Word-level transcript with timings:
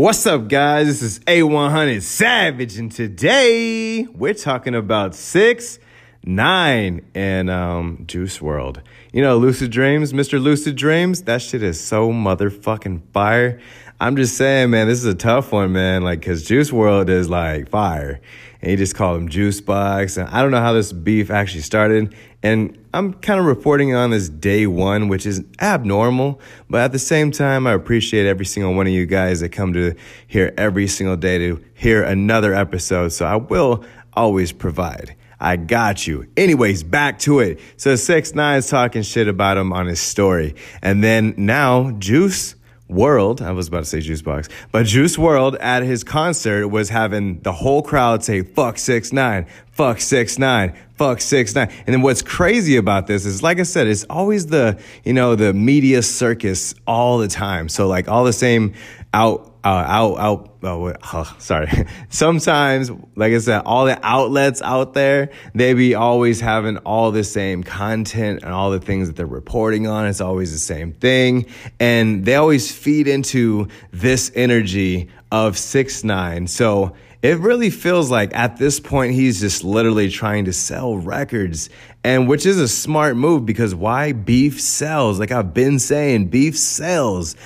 What's 0.00 0.24
up, 0.28 0.46
guys? 0.46 0.86
This 0.86 1.02
is 1.02 1.18
A100 1.24 2.02
Savage, 2.02 2.78
and 2.78 2.92
today 2.92 4.06
we're 4.14 4.32
talking 4.32 4.76
about 4.76 5.16
6 5.16 5.80
9 6.24 7.04
and 7.14 7.50
um, 7.50 8.04
Juice 8.06 8.38
WRLD. 8.38 8.82
You 9.12 9.22
know, 9.22 9.36
Lucid 9.38 9.70
Dreams, 9.70 10.12
Mr. 10.12 10.40
Lucid 10.40 10.76
Dreams, 10.76 11.22
that 11.22 11.42
shit 11.42 11.62
is 11.62 11.80
so 11.80 12.10
motherfucking 12.10 13.02
fire. 13.12 13.60
I'm 14.00 14.16
just 14.16 14.36
saying, 14.36 14.70
man, 14.70 14.86
this 14.86 14.98
is 14.98 15.06
a 15.06 15.14
tough 15.14 15.50
one, 15.50 15.72
man. 15.72 16.02
Like, 16.02 16.22
cause 16.22 16.44
Juice 16.44 16.70
WRLD 16.70 17.08
is 17.08 17.28
like 17.28 17.68
fire. 17.68 18.20
And 18.60 18.70
he 18.70 18.76
just 18.76 18.94
called 18.94 19.20
him 19.20 19.28
Juice 19.28 19.60
Box. 19.60 20.16
And 20.16 20.28
I 20.28 20.42
don't 20.42 20.50
know 20.50 20.60
how 20.60 20.72
this 20.72 20.92
beef 20.92 21.30
actually 21.30 21.62
started. 21.62 22.14
And 22.42 22.78
I'm 22.94 23.14
kind 23.14 23.40
of 23.40 23.46
reporting 23.46 23.94
on 23.94 24.10
this 24.10 24.28
day 24.28 24.66
one, 24.66 25.08
which 25.08 25.26
is 25.26 25.44
abnormal. 25.60 26.40
But 26.68 26.82
at 26.82 26.92
the 26.92 26.98
same 26.98 27.30
time, 27.30 27.66
I 27.66 27.72
appreciate 27.72 28.26
every 28.26 28.46
single 28.46 28.74
one 28.74 28.86
of 28.86 28.92
you 28.92 29.06
guys 29.06 29.40
that 29.40 29.50
come 29.50 29.72
to 29.72 29.94
here 30.26 30.54
every 30.56 30.86
single 30.86 31.16
day 31.16 31.38
to 31.38 31.64
hear 31.74 32.02
another 32.02 32.54
episode. 32.54 33.08
So 33.08 33.26
I 33.26 33.36
will 33.36 33.84
always 34.12 34.52
provide. 34.52 35.14
I 35.40 35.56
got 35.56 36.06
you. 36.06 36.26
Anyways, 36.36 36.82
back 36.82 37.18
to 37.20 37.40
it. 37.40 37.60
So 37.76 37.96
six 37.96 38.34
nine's 38.34 38.68
talking 38.68 39.02
shit 39.02 39.28
about 39.28 39.56
him 39.56 39.72
on 39.72 39.86
his 39.86 40.00
story. 40.00 40.54
And 40.82 41.02
then 41.02 41.34
now 41.36 41.92
Juice 41.92 42.56
WRLD, 42.90 43.42
I 43.42 43.52
was 43.52 43.68
about 43.68 43.80
to 43.80 43.84
say 43.84 44.00
Juice 44.00 44.22
Box, 44.22 44.48
but 44.72 44.86
Juice 44.86 45.16
WRLD 45.16 45.58
at 45.60 45.82
his 45.82 46.02
concert 46.02 46.68
was 46.68 46.88
having 46.88 47.40
the 47.42 47.52
whole 47.52 47.82
crowd 47.82 48.24
say, 48.24 48.42
fuck 48.42 48.78
six 48.78 49.12
nine, 49.12 49.46
fuck 49.72 50.00
six 50.00 50.38
nine, 50.38 50.74
fuck 50.96 51.20
six 51.20 51.54
nine. 51.54 51.70
And 51.86 51.94
then 51.94 52.00
what's 52.00 52.22
crazy 52.22 52.76
about 52.76 53.06
this 53.06 53.26
is, 53.26 53.42
like 53.42 53.60
I 53.60 53.64
said, 53.64 53.86
it's 53.88 54.04
always 54.04 54.46
the, 54.46 54.80
you 55.04 55.12
know, 55.12 55.34
the 55.34 55.52
media 55.52 56.02
circus 56.02 56.74
all 56.86 57.18
the 57.18 57.28
time. 57.28 57.68
So 57.68 57.86
like 57.86 58.08
all 58.08 58.24
the 58.24 58.32
same 58.32 58.72
out 59.12 59.57
uh, 59.68 59.84
out, 59.86 60.18
out, 60.18 60.58
oh, 60.62 60.94
oh, 61.12 61.36
sorry. 61.38 61.68
Sometimes, 62.08 62.90
like 63.16 63.34
I 63.34 63.38
said, 63.38 63.62
all 63.66 63.84
the 63.84 63.98
outlets 64.02 64.62
out 64.62 64.94
there, 64.94 65.30
they 65.54 65.74
be 65.74 65.94
always 65.94 66.40
having 66.40 66.78
all 66.78 67.10
the 67.10 67.24
same 67.24 67.62
content 67.62 68.42
and 68.42 68.52
all 68.52 68.70
the 68.70 68.80
things 68.80 69.08
that 69.08 69.16
they're 69.16 69.26
reporting 69.26 69.86
on. 69.86 70.06
It's 70.06 70.22
always 70.22 70.52
the 70.52 70.58
same 70.58 70.92
thing. 70.92 71.46
And 71.78 72.24
they 72.24 72.34
always 72.36 72.72
feed 72.72 73.08
into 73.08 73.68
this 73.90 74.32
energy 74.34 75.10
of 75.30 75.58
six 75.58 76.02
nine. 76.02 76.46
So 76.46 76.94
it 77.20 77.36
really 77.38 77.68
feels 77.68 78.10
like 78.10 78.34
at 78.34 78.56
this 78.56 78.80
point, 78.80 79.12
he's 79.12 79.40
just 79.40 79.64
literally 79.64 80.08
trying 80.08 80.46
to 80.46 80.52
sell 80.54 80.96
records 80.96 81.68
and 82.02 82.26
which 82.26 82.46
is 82.46 82.58
a 82.58 82.68
smart 82.68 83.16
move 83.16 83.44
because 83.44 83.74
why 83.74 84.12
beef 84.12 84.60
sells? 84.60 85.18
Like 85.18 85.32
I've 85.32 85.52
been 85.52 85.78
saying, 85.78 86.28
beef 86.28 86.56
sells 86.56 87.36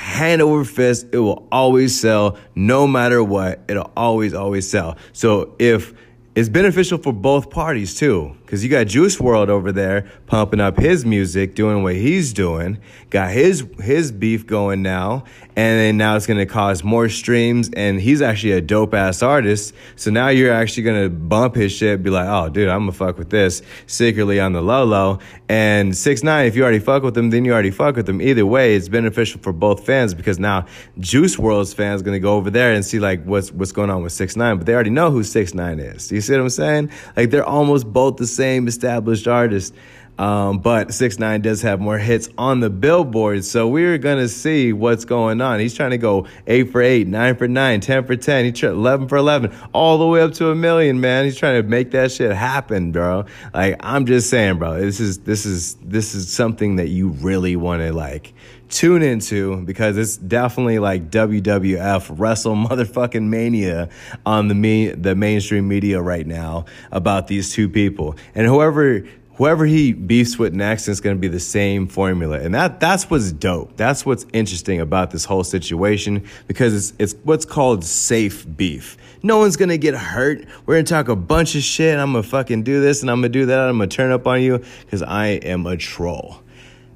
hand 0.00 0.40
over 0.40 0.64
fist. 0.64 1.06
It 1.12 1.18
will 1.18 1.46
always 1.52 2.00
sell 2.00 2.38
no 2.54 2.86
matter 2.86 3.22
what. 3.22 3.60
It'll 3.68 3.92
always, 3.96 4.32
always 4.32 4.68
sell. 4.68 4.96
So 5.12 5.54
if 5.58 5.92
it's 6.36 6.48
beneficial 6.48 6.96
for 6.96 7.12
both 7.12 7.50
parties 7.50 7.96
too, 7.96 8.36
because 8.42 8.62
you 8.62 8.70
got 8.70 8.86
Juice 8.86 9.16
WRLD 9.16 9.48
over 9.48 9.72
there 9.72 10.08
pumping 10.26 10.60
up 10.60 10.78
his 10.78 11.04
music, 11.04 11.56
doing 11.56 11.82
what 11.82 11.96
he's 11.96 12.32
doing, 12.32 12.78
got 13.10 13.32
his 13.32 13.66
his 13.80 14.12
beef 14.12 14.46
going 14.46 14.80
now, 14.80 15.24
and 15.56 15.80
then 15.80 15.96
now 15.96 16.14
it's 16.14 16.28
gonna 16.28 16.46
cause 16.46 16.84
more 16.84 17.08
streams, 17.08 17.68
and 17.74 18.00
he's 18.00 18.22
actually 18.22 18.52
a 18.52 18.60
dope 18.60 18.94
ass 18.94 19.24
artist. 19.24 19.74
So 19.96 20.12
now 20.12 20.28
you're 20.28 20.52
actually 20.52 20.84
gonna 20.84 21.08
bump 21.08 21.56
his 21.56 21.72
shit, 21.72 22.00
be 22.04 22.10
like, 22.10 22.28
oh 22.28 22.48
dude, 22.48 22.68
I'm 22.68 22.82
gonna 22.82 22.92
fuck 22.92 23.18
with 23.18 23.30
this 23.30 23.60
secretly 23.88 24.38
on 24.38 24.52
the 24.52 24.62
low 24.62 24.84
low. 24.84 25.18
And 25.48 25.96
six 25.96 26.22
nine, 26.22 26.46
if 26.46 26.54
you 26.54 26.62
already 26.62 26.78
fuck 26.78 27.02
with 27.02 27.14
them, 27.14 27.30
then 27.30 27.44
you 27.44 27.52
already 27.52 27.72
fuck 27.72 27.96
with 27.96 28.06
them. 28.06 28.22
Either 28.22 28.46
way, 28.46 28.76
it's 28.76 28.88
beneficial 28.88 29.40
for 29.40 29.52
both 29.52 29.84
fans 29.84 30.14
because 30.14 30.38
now 30.38 30.66
Juice 31.00 31.34
WRLD's 31.34 31.74
fans 31.74 32.02
gonna 32.02 32.20
go 32.20 32.36
over 32.36 32.50
there 32.50 32.72
and 32.72 32.84
see 32.84 33.00
like 33.00 33.24
what's 33.24 33.50
what's 33.50 33.72
going 33.72 33.90
on 33.90 34.04
with 34.04 34.12
six 34.12 34.36
nine, 34.36 34.58
but 34.58 34.66
they 34.66 34.74
already 34.74 34.90
know 34.90 35.10
who 35.10 35.24
six 35.24 35.54
nine 35.54 35.80
is. 35.80 36.12
You 36.20 36.22
see 36.22 36.32
what 36.34 36.42
I'm 36.42 36.50
saying? 36.50 36.90
Like 37.16 37.30
they're 37.30 37.42
almost 37.48 37.90
both 37.90 38.18
the 38.18 38.26
same 38.26 38.68
established 38.68 39.26
artists. 39.26 39.74
Um, 40.20 40.58
but 40.58 40.92
six 40.92 41.18
nine 41.18 41.40
does 41.40 41.62
have 41.62 41.80
more 41.80 41.96
hits 41.96 42.28
on 42.36 42.60
the 42.60 42.68
billboard, 42.68 43.42
so 43.42 43.66
we're 43.66 43.96
gonna 43.96 44.28
see 44.28 44.70
what's 44.70 45.06
going 45.06 45.40
on. 45.40 45.60
He's 45.60 45.72
trying 45.72 45.92
to 45.92 45.98
go 45.98 46.26
eight 46.46 46.70
for 46.72 46.82
eight, 46.82 47.08
nine 47.08 47.36
for 47.36 47.48
nine, 47.48 47.80
ten 47.80 48.04
for 48.04 48.16
ten. 48.16 48.44
He 48.44 48.52
tried 48.52 48.72
eleven 48.72 49.08
for 49.08 49.16
eleven, 49.16 49.50
all 49.72 49.96
the 49.96 50.06
way 50.06 50.20
up 50.20 50.34
to 50.34 50.50
a 50.50 50.54
million. 50.54 51.00
Man, 51.00 51.24
he's 51.24 51.38
trying 51.38 51.62
to 51.62 51.66
make 51.66 51.92
that 51.92 52.12
shit 52.12 52.32
happen, 52.32 52.92
bro. 52.92 53.24
Like 53.54 53.76
I'm 53.80 54.04
just 54.04 54.28
saying, 54.28 54.58
bro. 54.58 54.78
This 54.78 55.00
is 55.00 55.20
this 55.20 55.46
is 55.46 55.76
this 55.76 56.14
is 56.14 56.30
something 56.30 56.76
that 56.76 56.88
you 56.88 57.08
really 57.08 57.56
want 57.56 57.80
to 57.80 57.90
like 57.90 58.34
tune 58.68 59.02
into 59.02 59.56
because 59.62 59.96
it's 59.96 60.16
definitely 60.16 60.78
like 60.78 61.10
WWF 61.10 62.14
Wrestle 62.18 62.54
motherfucking 62.56 63.24
mania 63.24 63.88
on 64.24 64.48
the 64.48 64.54
me 64.54 64.88
the 64.88 65.14
mainstream 65.14 65.66
media 65.66 66.00
right 66.00 66.26
now 66.26 66.66
about 66.92 67.26
these 67.26 67.52
two 67.52 67.68
people. 67.68 68.16
And 68.34 68.46
whoever 68.46 69.02
whoever 69.40 69.64
he 69.64 69.94
beefs 69.94 70.38
with 70.38 70.52
next 70.52 70.86
is 70.86 71.00
going 71.00 71.16
to 71.16 71.18
be 71.18 71.26
the 71.26 71.40
same 71.40 71.86
formula. 71.86 72.38
And 72.38 72.54
that 72.54 72.78
that's 72.78 73.08
what's 73.08 73.32
dope. 73.32 73.74
That's 73.74 74.04
what's 74.04 74.26
interesting 74.34 74.82
about 74.82 75.12
this 75.12 75.24
whole 75.24 75.44
situation 75.44 76.26
because 76.46 76.74
it's 76.74 76.92
it's 76.98 77.14
what's 77.24 77.46
called 77.46 77.82
safe 77.82 78.44
beef. 78.58 78.98
No 79.22 79.38
one's 79.38 79.56
going 79.56 79.70
to 79.70 79.78
get 79.78 79.94
hurt. 79.94 80.44
We're 80.66 80.74
going 80.74 80.84
to 80.84 80.92
talk 80.92 81.08
a 81.08 81.16
bunch 81.16 81.54
of 81.54 81.62
shit. 81.62 81.98
I'm 81.98 82.12
going 82.12 82.22
to 82.22 82.28
fucking 82.28 82.64
do 82.64 82.82
this 82.82 83.00
and 83.00 83.10
I'm 83.10 83.22
going 83.22 83.32
to 83.32 83.38
do 83.38 83.46
that. 83.46 83.60
I'm 83.60 83.78
going 83.78 83.88
to 83.88 83.96
turn 83.96 84.12
up 84.12 84.26
on 84.26 84.42
you 84.42 84.62
cuz 84.90 85.00
I 85.00 85.28
am 85.28 85.66
a 85.66 85.78
troll. 85.78 86.42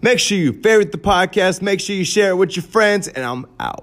Make 0.03 0.19
sure 0.19 0.37
you 0.37 0.53
favorite 0.53 0.93
the 0.93 0.99
podcast, 0.99 1.63
make 1.63 1.81
sure 1.81 1.97
you 1.97 2.05
share 2.05 2.33
it 2.33 2.37
with 2.37 2.57
your 2.57 2.63
friends 2.63 3.09
and 3.09 3.25
I'm 3.25 3.47
out. 3.59 3.83